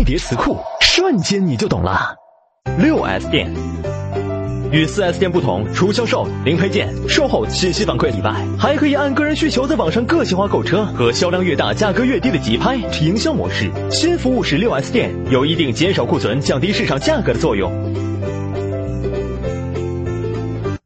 [0.00, 2.14] 一叠词库瞬间你就懂了。
[2.78, 3.52] 六 s 店
[4.72, 13.70] 与四 s 店不同除销售零配件售后信息反馈以外还可以按个人需求在网上个性化购车和销量越大价格越低的急拍营销模式。
[13.90, 17.70] 新服务是六 s 店有一定减少库存降低市场价格的作用。